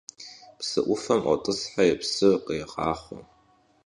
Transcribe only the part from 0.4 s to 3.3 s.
Псы Ӏуфэм ӏуотӏысхьэри псы кърегъахъуэ.